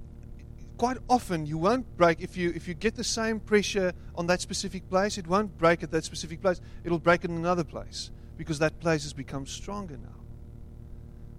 [0.76, 4.40] quite often you won't break if you if you get the same pressure on that
[4.40, 6.60] specific place, it won't break at that specific place.
[6.84, 10.20] It'll break in another place because that place has become stronger now.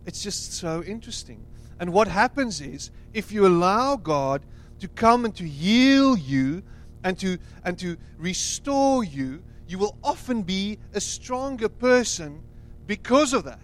[0.06, 1.46] It's just so interesting.
[1.80, 4.44] And what happens is, if you allow God
[4.80, 6.64] to come and to heal you
[7.04, 12.44] and to, and to restore you, you will often be a stronger person
[12.86, 13.60] because of that.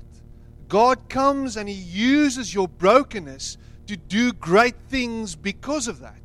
[0.68, 6.16] God comes and He uses your brokenness to do great things because of that.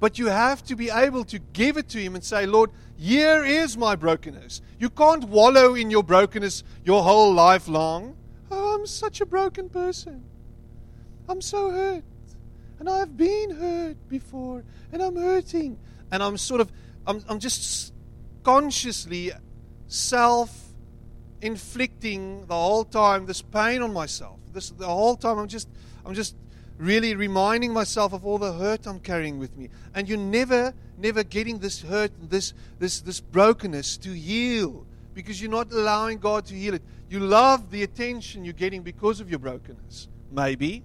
[0.00, 3.44] But you have to be able to give it to Him and say, Lord, here
[3.44, 4.62] is my brokenness.
[4.78, 8.16] You can't wallow in your brokenness your whole life long.
[8.50, 10.24] Oh, I'm such a broken person.
[11.30, 12.02] I'm so hurt.
[12.80, 14.64] And I've been hurt before.
[14.92, 15.78] And I'm hurting.
[16.10, 16.72] And I'm sort of,
[17.06, 17.92] I'm, I'm just
[18.42, 19.30] consciously
[19.86, 20.70] self
[21.40, 24.40] inflicting the whole time this pain on myself.
[24.52, 25.68] This the whole time I'm just
[26.04, 26.34] I'm just
[26.78, 29.68] really reminding myself of all the hurt I'm carrying with me.
[29.94, 35.50] And you're never, never getting this hurt, this this this brokenness to heal because you're
[35.50, 36.82] not allowing God to heal it.
[37.08, 40.82] You love the attention you're getting because of your brokenness, maybe.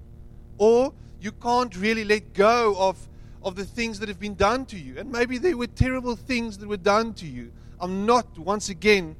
[0.58, 2.98] Or you can't really let go of,
[3.44, 4.98] of the things that have been done to you.
[4.98, 7.52] And maybe there were terrible things that were done to you.
[7.80, 9.15] I'm not, once again,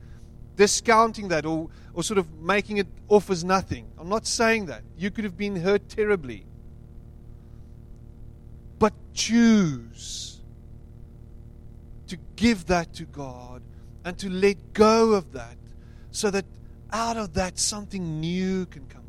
[0.56, 3.88] discounting that or, or sort of making it off as nothing.
[3.98, 4.84] I'm not saying that.
[4.98, 6.45] You could have been hurt terribly.
[8.80, 10.41] But choose
[12.08, 13.62] to give that to God
[14.04, 15.58] and to let go of that
[16.12, 16.45] so that
[16.91, 19.05] out of that something new can come.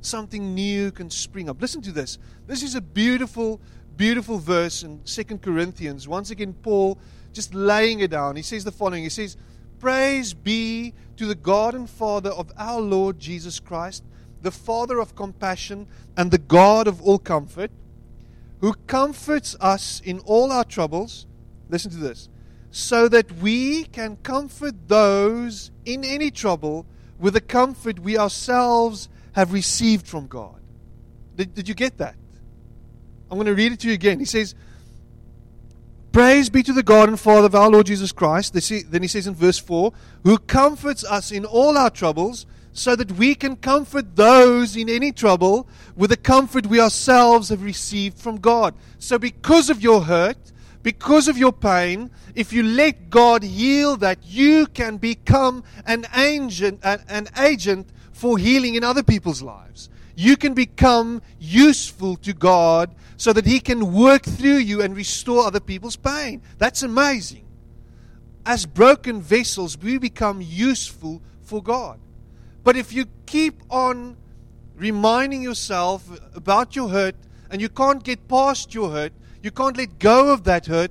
[0.00, 1.60] Something new can spring up.
[1.60, 2.18] Listen to this.
[2.46, 3.60] This is a beautiful,
[3.96, 6.08] beautiful verse in Second Corinthians.
[6.08, 6.98] Once again, Paul
[7.32, 8.36] just laying it down.
[8.36, 9.36] He says the following He says,
[9.78, 14.04] Praise be to the God and Father of our Lord Jesus Christ,
[14.42, 15.86] the Father of compassion
[16.16, 17.70] and the God of all comfort,
[18.60, 21.26] who comforts us in all our troubles.
[21.68, 22.28] Listen to this
[22.70, 26.86] so that we can comfort those in any trouble
[27.18, 30.60] with the comfort we ourselves have received from God.
[31.36, 32.14] Did, did you get that?
[33.30, 34.18] I'm going to read it to you again.
[34.18, 34.54] He says,
[36.12, 38.52] Praise be to the God and Father of our Lord Jesus Christ.
[38.52, 39.92] Then he says in verse 4,
[40.24, 45.12] who comforts us in all our troubles, so that we can comfort those in any
[45.12, 48.74] trouble with the comfort we ourselves have received from God.
[48.98, 50.38] So, because of your hurt,
[50.82, 56.80] because of your pain, if you let God heal that, you can become an agent,
[56.82, 57.88] an, an agent
[58.20, 59.88] for healing in other people's lives.
[60.14, 65.46] You can become useful to God so that He can work through you and restore
[65.46, 66.42] other people's pain.
[66.58, 67.46] That's amazing.
[68.44, 71.98] As broken vessels, we become useful for God.
[72.62, 74.18] But if you keep on
[74.76, 77.16] reminding yourself about your hurt
[77.50, 80.90] and you can't get past your hurt, you can't let go of that hurt,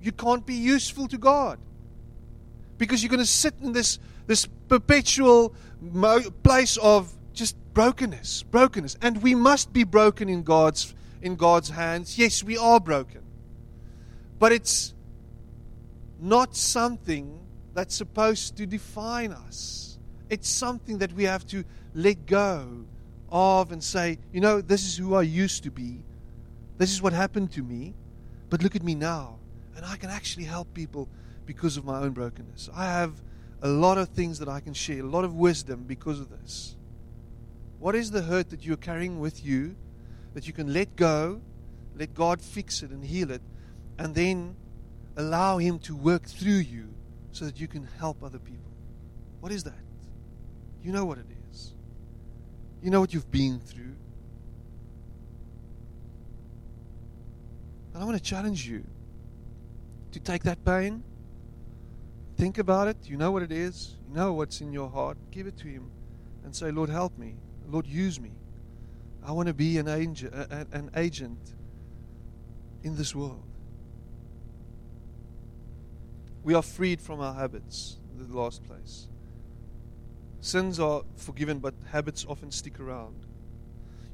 [0.00, 1.58] you can't be useful to God.
[2.78, 8.96] Because you're going to sit in this, this perpetual mo- place of just brokenness, brokenness.
[9.00, 12.18] And we must be broken in God's, in God's hands.
[12.18, 13.22] Yes, we are broken.
[14.38, 14.94] But it's
[16.20, 17.40] not something
[17.74, 19.98] that's supposed to define us.
[20.28, 21.64] It's something that we have to
[21.94, 22.84] let go
[23.30, 26.02] of and say, you know, this is who I used to be.
[26.78, 27.94] This is what happened to me,
[28.48, 29.38] but look at me now.
[29.76, 31.08] And I can actually help people
[31.46, 32.70] because of my own brokenness.
[32.74, 33.12] I have
[33.62, 36.76] a lot of things that I can share, a lot of wisdom because of this.
[37.78, 39.76] What is the hurt that you're carrying with you
[40.34, 41.40] that you can let go,
[41.96, 43.42] let God fix it and heal it,
[43.98, 44.56] and then
[45.16, 46.88] allow Him to work through you
[47.32, 48.70] so that you can help other people?
[49.40, 49.74] What is that?
[50.82, 51.74] You know what it is.
[52.82, 53.96] You know what you've been through.
[57.92, 58.84] And I want to challenge you
[60.12, 61.02] to take that pain,
[62.40, 62.96] think about it.
[63.04, 65.18] You know what it is, you know what's in your heart.
[65.30, 65.90] Give it to Him
[66.42, 67.36] and say, Lord, help me.
[67.68, 68.32] Lord, use me.
[69.22, 71.54] I want to be an, angel, an agent
[72.82, 73.44] in this world.
[76.42, 79.08] We are freed from our habits, the last place.
[80.40, 83.26] Sins are forgiven, but habits often stick around.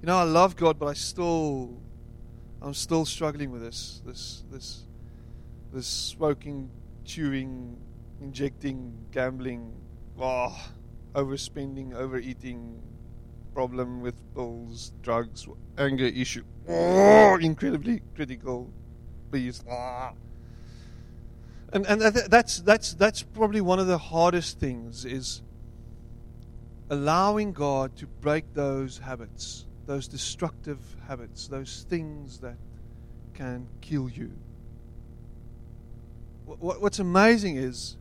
[0.03, 1.81] You know, I love God, but I still
[2.61, 4.83] I'm still struggling with this, this, this,
[5.73, 6.71] this smoking,
[7.05, 7.77] chewing,
[8.21, 9.73] injecting, gambling,
[10.19, 10.57] oh,
[11.15, 12.83] overspending, overeating,
[13.55, 15.47] problem with pills, drugs,
[15.79, 18.71] anger issue, oh, incredibly critical,
[19.31, 19.63] please.
[19.71, 20.13] Ah.
[21.73, 25.43] And and that's that's that's probably one of the hardest things is
[26.91, 32.57] allowing God to break those habits those destructive habits, those things that
[33.35, 34.33] can kill you.
[36.45, 37.97] What's amazing is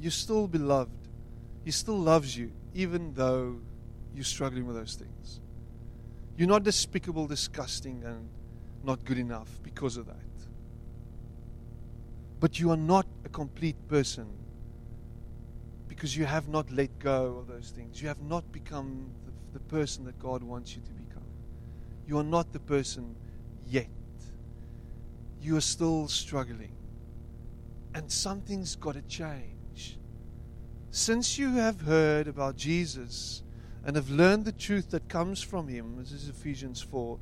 [0.00, 0.90] you're still beloved.
[1.64, 3.60] He still loves you, even though
[4.14, 5.40] you're struggling with those things.
[6.36, 8.28] You're not despicable, disgusting, and
[8.82, 10.16] not good enough because of that.
[12.40, 14.26] But you are not a complete person
[15.86, 18.00] because you have not let go of those things.
[18.00, 21.22] You have not become the, the person that God wants you to become.
[22.06, 23.14] You are not the person
[23.66, 23.90] yet.
[25.42, 26.72] You are still struggling.
[27.94, 29.59] And something's got to change.
[30.92, 33.44] Since you have heard about Jesus
[33.84, 37.16] and have learned the truth that comes from him, this is Ephesians 4,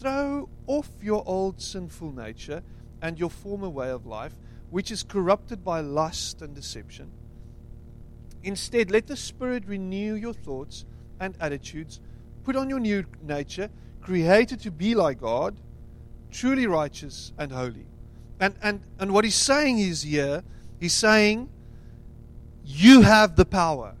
[0.00, 2.62] throw off your old sinful nature
[3.02, 4.32] and your former way of life,
[4.70, 7.12] which is corrupted by lust and deception.
[8.42, 10.86] Instead, let the Spirit renew your thoughts
[11.20, 12.00] and attitudes.
[12.42, 13.68] Put on your new nature,
[14.00, 15.60] created to be like God,
[16.30, 17.86] truly righteous and holy.
[18.40, 20.42] And, and, and what he's saying is here,
[20.80, 21.50] he's saying,
[22.64, 23.94] You have the power.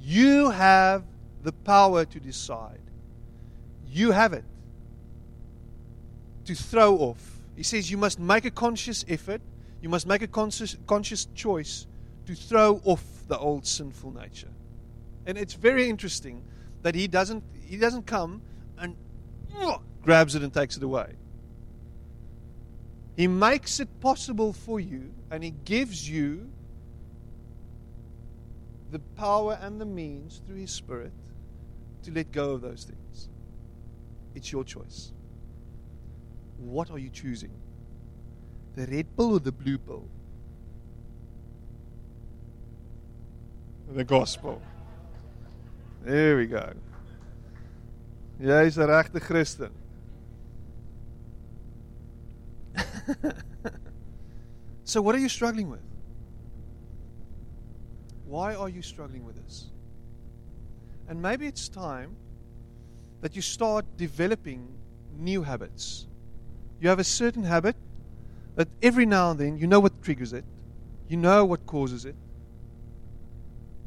[0.00, 1.02] You have
[1.42, 2.80] the power to decide.
[3.88, 4.44] You have it.
[6.44, 7.40] To throw off.
[7.56, 9.40] He says you must make a conscious effort,
[9.80, 11.86] you must make a conscious, conscious choice
[12.26, 14.50] to throw off the old sinful nature.
[15.26, 16.42] And it's very interesting
[16.82, 18.42] that he doesn't he doesn't come
[18.78, 18.94] and
[20.02, 21.14] grabs it and takes it away.
[23.16, 26.48] He makes it possible for you and he gives you
[28.90, 31.12] the power and the means through his spirit
[32.02, 33.28] to let go of those things.
[34.34, 35.12] It's your choice.
[36.58, 37.50] What are you choosing?
[38.74, 40.08] The red pill or the blue pill?
[43.88, 44.60] The gospel.
[46.02, 46.72] There we go.
[48.40, 49.72] Jy's 'n regte Christen.
[54.84, 55.85] so what are you struggling with?
[58.26, 59.66] Why are you struggling with this?
[61.08, 62.16] And maybe it's time
[63.20, 64.76] that you start developing
[65.16, 66.06] new habits.
[66.80, 67.76] You have a certain habit
[68.56, 70.44] that every now and then you know what triggers it,
[71.08, 72.16] you know what causes it.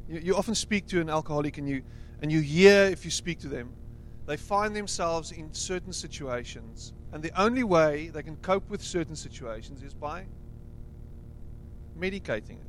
[0.07, 1.83] You, you often speak to an alcoholic and you,
[2.21, 3.73] and you hear if you speak to them,
[4.25, 9.15] they find themselves in certain situations, and the only way they can cope with certain
[9.15, 10.25] situations is by
[11.99, 12.67] medicating it,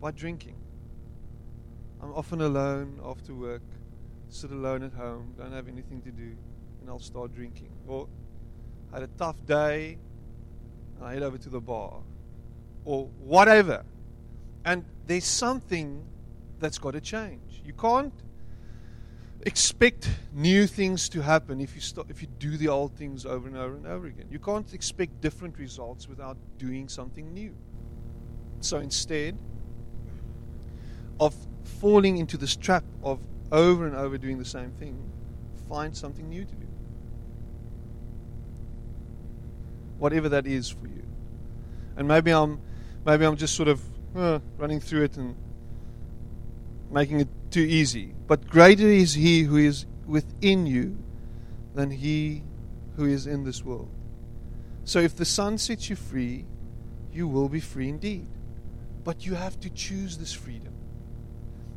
[0.00, 0.56] by drinking.
[2.02, 3.62] I'm often alone after work,
[4.28, 6.36] sit alone at home, don't have anything to do,
[6.80, 7.70] and I'll start drinking.
[7.86, 8.08] Or
[8.92, 9.98] I had a tough day,
[10.96, 12.00] and I head over to the bar,
[12.84, 13.84] or whatever.
[14.64, 16.04] And there's something
[16.58, 17.62] that's got to change.
[17.64, 18.14] You can't
[19.46, 23.48] expect new things to happen if you stop, if you do the old things over
[23.48, 24.26] and over and over again.
[24.30, 27.54] You can't expect different results without doing something new.
[28.60, 29.38] So instead
[31.18, 31.34] of
[31.64, 33.20] falling into this trap of
[33.52, 34.98] over and over doing the same thing,
[35.68, 36.66] find something new to do.
[39.98, 41.02] Whatever that is for you.
[41.96, 42.60] And maybe I'm
[43.04, 43.82] maybe I'm just sort of
[44.16, 45.36] uh, running through it and
[46.90, 48.14] making it too easy.
[48.26, 50.98] But greater is he who is within you
[51.74, 52.42] than he
[52.96, 53.90] who is in this world.
[54.84, 56.46] So if the Son sets you free,
[57.12, 58.26] you will be free indeed.
[59.04, 60.74] But you have to choose this freedom.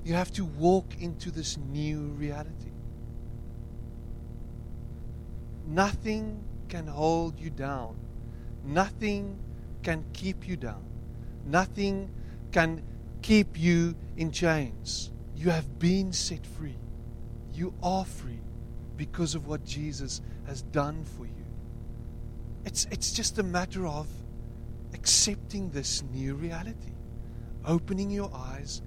[0.04, 2.72] You have to walk into this new reality.
[5.66, 7.95] Nothing can hold you down.
[8.66, 9.39] Nothing
[9.82, 10.84] can keep you down.
[11.45, 12.10] Nothing
[12.51, 12.84] can
[13.22, 15.12] keep you in chains.
[15.36, 16.78] You have been set free.
[17.54, 18.39] You are free
[18.97, 21.45] because of what Jesus has done for you.
[22.66, 24.08] It's, it's just a matter of
[24.93, 26.93] accepting this new reality,
[27.66, 28.82] opening your eyes,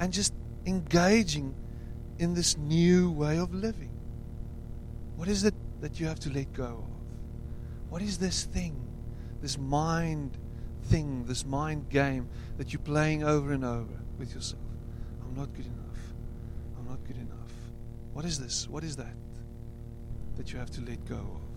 [0.00, 0.32] and just
[0.66, 1.54] engaging
[2.18, 3.90] in this new way of living.
[5.16, 7.90] What is it that you have to let go of?
[7.90, 8.76] What is this thing,
[9.40, 10.36] this mind
[10.84, 14.62] thing, this mind game that you're playing over and over with yourself?
[15.24, 16.14] I'm not good enough.
[16.78, 17.52] I'm not good enough.
[18.12, 18.68] What is this?
[18.68, 19.14] What is that
[20.36, 21.48] that you have to let go of?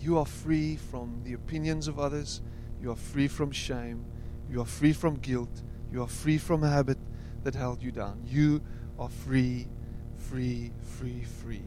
[0.00, 2.40] You are free from the opinions of others.
[2.80, 4.04] You are free from shame.
[4.50, 5.62] You are free from guilt.
[5.92, 6.98] You are free from a habit
[7.44, 8.22] that held you down.
[8.26, 8.62] You
[8.98, 9.68] are free,
[10.16, 11.62] free, free, free.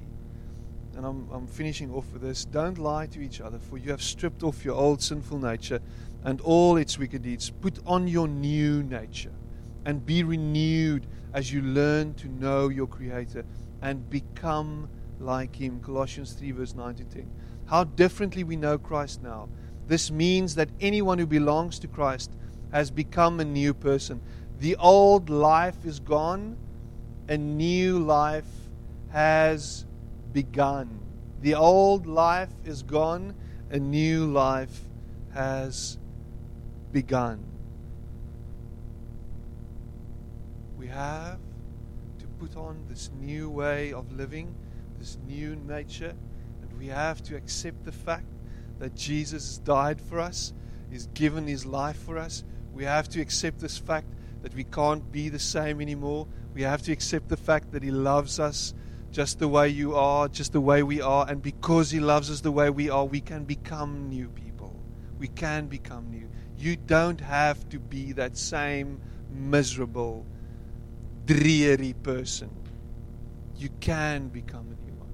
[0.96, 2.46] And I'm, I'm finishing off with this.
[2.46, 5.80] Don't lie to each other, for you have stripped off your old sinful nature
[6.24, 7.50] and all its wicked deeds.
[7.50, 9.34] Put on your new nature
[9.86, 13.46] and be renewed as you learn to know your Creator
[13.82, 15.80] and become like Him.
[15.80, 17.32] Colossians 3, verse 9 to 10.
[17.66, 19.48] How differently we know Christ now.
[19.88, 22.36] This means that anyone who belongs to Christ
[22.72, 24.22] has become a new person.
[24.60, 26.58] The old life is gone,
[27.28, 28.46] a new life
[29.10, 29.86] has
[30.34, 31.00] begun.
[31.42, 33.34] The old life is gone,
[33.72, 34.82] a new life
[35.34, 35.98] has
[36.92, 37.44] begun.
[40.78, 41.40] We have
[42.20, 44.54] to put on this new way of living,
[44.98, 46.14] this new nature,
[46.62, 48.28] and we have to accept the fact
[48.80, 50.54] that Jesus died for us,
[50.90, 52.44] He's given His life for us.
[52.74, 54.08] We have to accept this fact
[54.42, 56.28] that we can't be the same anymore.
[56.54, 58.74] We have to accept the fact that He loves us
[59.12, 62.42] just the way you are, just the way we are, and because He loves us
[62.42, 64.76] the way we are, we can become new people.
[65.18, 66.30] We can become new.
[66.58, 69.02] You don't have to be that same
[69.32, 70.26] miserable,
[71.26, 72.50] dreary person.
[73.58, 75.10] You can become a new one.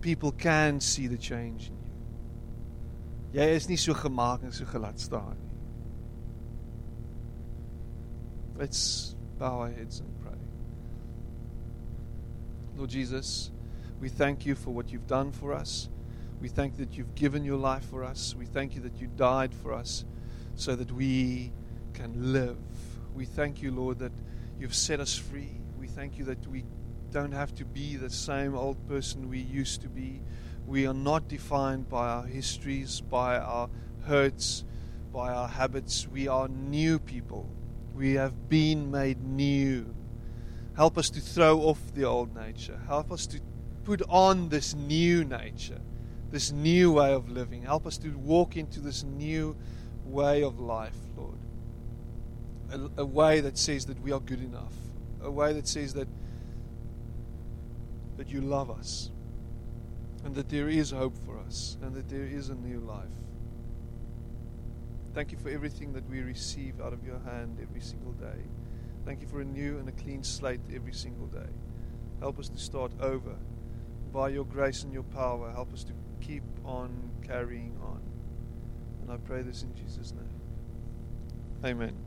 [0.00, 3.40] People can see the change in you.
[3.40, 5.45] Jy is nie so gemaak en so gelaat staan
[8.58, 10.38] Let's bow our heads and pray.
[12.76, 13.50] Lord Jesus,
[14.00, 15.90] we thank you for what you've done for us.
[16.40, 18.34] We thank that you've given your life for us.
[18.34, 20.04] We thank you that you died for us
[20.54, 21.52] so that we
[21.92, 22.56] can live.
[23.14, 24.12] We thank you, Lord, that
[24.58, 25.52] you've set us free.
[25.78, 26.64] We thank you that we
[27.10, 30.20] don't have to be the same old person we used to be.
[30.66, 33.68] We are not defined by our histories, by our
[34.06, 34.64] hurts,
[35.12, 36.08] by our habits.
[36.08, 37.48] We are new people.
[37.96, 39.94] We have been made new.
[40.76, 42.78] Help us to throw off the old nature.
[42.86, 43.40] Help us to
[43.84, 45.80] put on this new nature,
[46.30, 47.62] this new way of living.
[47.62, 49.56] Help us to walk into this new
[50.04, 51.38] way of life, Lord.
[52.70, 54.74] A, a way that says that we are good enough.
[55.22, 56.08] A way that says that
[58.18, 59.10] that you love us
[60.24, 63.06] and that there is hope for us and that there is a new life.
[65.16, 68.44] Thank you for everything that we receive out of your hand every single day.
[69.06, 71.48] Thank you for a new and a clean slate every single day.
[72.20, 73.34] Help us to start over.
[74.12, 78.02] By your grace and your power, help us to keep on carrying on.
[79.00, 80.28] And I pray this in Jesus' name.
[81.64, 82.05] Amen.